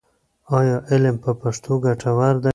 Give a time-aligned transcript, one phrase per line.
[0.57, 2.49] ایا علم په پښتو ګټور دی؟